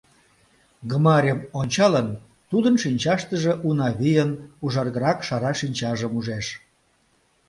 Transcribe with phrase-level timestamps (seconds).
[0.89, 2.07] Гмарьым ончалын,
[2.49, 4.31] тудын шинчаштыже Унавийын
[4.63, 6.45] ужаргырак шара шинчажым ужеш.